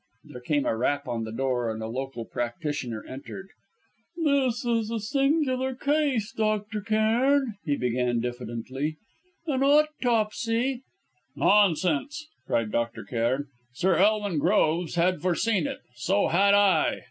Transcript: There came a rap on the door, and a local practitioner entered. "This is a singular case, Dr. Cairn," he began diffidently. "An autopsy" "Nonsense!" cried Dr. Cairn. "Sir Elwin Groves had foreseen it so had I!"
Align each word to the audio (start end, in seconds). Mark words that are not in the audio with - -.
There 0.23 0.41
came 0.41 0.65
a 0.65 0.75
rap 0.75 1.07
on 1.07 1.25
the 1.25 1.31
door, 1.31 1.69
and 1.69 1.79
a 1.83 1.87
local 1.87 2.25
practitioner 2.25 3.05
entered. 3.07 3.49
"This 4.17 4.65
is 4.65 4.89
a 4.89 4.99
singular 4.99 5.75
case, 5.75 6.31
Dr. 6.31 6.81
Cairn," 6.81 7.53
he 7.65 7.77
began 7.77 8.19
diffidently. 8.19 8.97
"An 9.45 9.61
autopsy" 9.61 10.81
"Nonsense!" 11.35 12.25
cried 12.47 12.71
Dr. 12.71 13.03
Cairn. 13.03 13.45
"Sir 13.73 13.97
Elwin 13.97 14.39
Groves 14.39 14.95
had 14.95 15.21
foreseen 15.21 15.67
it 15.67 15.81
so 15.93 16.29
had 16.29 16.55
I!" 16.55 16.97